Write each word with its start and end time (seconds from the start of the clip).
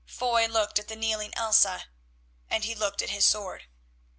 Foy 0.07 0.47
looked 0.47 0.79
at 0.79 0.87
the 0.87 0.95
kneeling 0.95 1.31
Elsa, 1.35 1.85
and 2.49 2.63
he 2.63 2.73
looked 2.73 3.03
at 3.03 3.11
his 3.11 3.23
sword. 3.23 3.65